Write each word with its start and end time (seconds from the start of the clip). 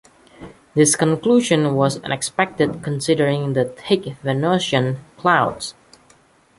This 0.73 0.95
conclusion 0.95 1.75
was 1.75 2.01
unexpected 2.01 2.81
considering 2.81 3.53
the 3.53 3.65
thick 3.65 4.17
Venusian 4.23 4.97
clouds. 5.15 5.75